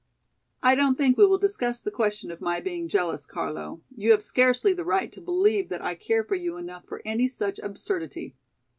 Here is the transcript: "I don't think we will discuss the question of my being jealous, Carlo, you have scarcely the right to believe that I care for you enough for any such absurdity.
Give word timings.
"I 0.63 0.73
don't 0.73 0.97
think 0.97 1.15
we 1.15 1.27
will 1.27 1.37
discuss 1.37 1.79
the 1.79 1.91
question 1.91 2.31
of 2.31 2.41
my 2.41 2.59
being 2.59 2.87
jealous, 2.87 3.27
Carlo, 3.27 3.81
you 3.95 4.09
have 4.09 4.23
scarcely 4.23 4.73
the 4.73 4.83
right 4.83 5.11
to 5.11 5.21
believe 5.21 5.69
that 5.69 5.83
I 5.83 5.93
care 5.93 6.23
for 6.23 6.33
you 6.33 6.57
enough 6.57 6.85
for 6.85 7.03
any 7.05 7.27
such 7.27 7.59
absurdity. 7.59 8.35